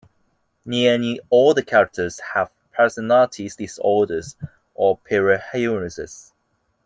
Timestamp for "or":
4.73-4.97